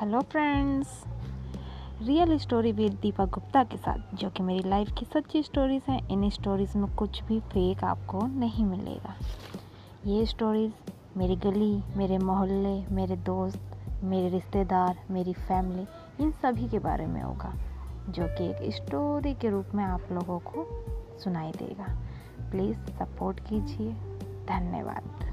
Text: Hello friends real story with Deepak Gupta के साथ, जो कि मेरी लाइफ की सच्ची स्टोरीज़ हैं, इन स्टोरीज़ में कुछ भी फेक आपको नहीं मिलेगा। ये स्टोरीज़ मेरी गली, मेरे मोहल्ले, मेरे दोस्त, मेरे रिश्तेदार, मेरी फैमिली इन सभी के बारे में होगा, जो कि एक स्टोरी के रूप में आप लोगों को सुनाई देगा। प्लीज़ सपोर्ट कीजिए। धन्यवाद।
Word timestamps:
Hello 0.00 0.20
friends 0.20 1.04
real 2.02 2.38
story 2.38 2.72
with 2.72 2.92
Deepak 2.92 3.30
Gupta 3.30 3.64
के 3.64 3.76
साथ, 3.76 4.16
जो 4.16 4.30
कि 4.30 4.42
मेरी 4.42 4.68
लाइफ 4.68 4.90
की 4.98 5.04
सच्ची 5.04 5.42
स्टोरीज़ 5.42 5.90
हैं, 5.90 6.08
इन 6.08 6.30
स्टोरीज़ 6.30 6.78
में 6.78 6.94
कुछ 6.94 7.22
भी 7.22 7.40
फेक 7.40 7.84
आपको 7.84 8.26
नहीं 8.26 8.64
मिलेगा। 8.64 9.14
ये 10.06 10.26
स्टोरीज़ 10.26 10.72
मेरी 11.16 11.36
गली, 11.36 11.82
मेरे 11.96 12.18
मोहल्ले, 12.18 12.94
मेरे 12.94 13.16
दोस्त, 13.16 13.60
मेरे 14.02 14.28
रिश्तेदार, 14.28 14.98
मेरी 15.10 15.32
फैमिली 15.32 15.86
इन 16.20 16.30
सभी 16.30 16.68
के 16.68 16.78
बारे 16.78 17.06
में 17.06 17.22
होगा, 17.22 17.54
जो 18.08 18.26
कि 18.26 18.44
एक 18.44 18.74
स्टोरी 18.74 19.34
के 19.34 19.50
रूप 19.50 19.66
में 19.74 19.84
आप 19.84 20.02
लोगों 20.12 20.38
को 20.38 20.84
सुनाई 21.18 21.50
देगा। 21.50 21.98
प्लीज़ 22.50 22.78
सपोर्ट 22.78 23.40
कीजिए। 23.40 23.92
धन्यवाद। 24.46 25.27